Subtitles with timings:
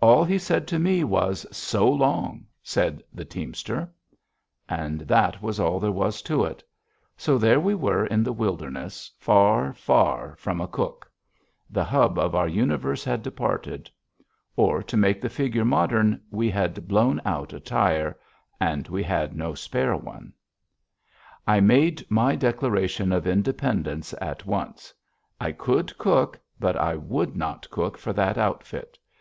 [0.00, 3.88] "All he said to me was, 'So long,'" said the teamster.
[4.68, 6.64] And that was all there was to it.
[7.16, 11.08] So there we were in the wilderness, far, far from a cook.
[11.70, 13.88] The hub of our universe had departed.
[14.56, 18.18] Or, to make the figure modern, we had blown out a tire.
[18.58, 20.32] And we had no spare one.
[21.46, 24.92] I made my declaration of independence at once.
[25.40, 28.98] I could cook; but I would not cook for that outfit.